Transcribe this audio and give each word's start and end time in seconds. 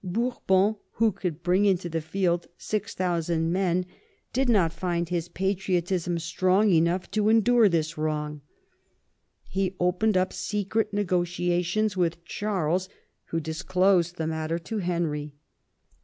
Bourbon, 0.03 0.77
who 0.93 1.11
could 1.11 1.43
bring 1.43 1.65
into 1.65 1.87
the 1.87 2.01
field 2.01 2.47
6000 2.57 3.51
men, 3.51 3.85
did 4.33 4.49
not 4.49 4.73
find 4.73 5.07
his 5.09 5.29
patriotism 5.29 6.17
strong 6.17 6.71
enough 6.71 7.11
to 7.11 7.29
endure 7.29 7.69
this 7.69 7.99
wrong. 7.99 8.41
He 9.47 9.75
opened 9.79 10.17
up 10.17 10.33
secret 10.33 10.91
negotiations 10.91 11.95
with 11.95 12.25
Charles, 12.25 12.89
who 13.25 13.39
disclosed 13.39 14.15
the 14.15 14.25
matter 14.25 14.57
to 14.57 14.79
Henry. 14.79 15.33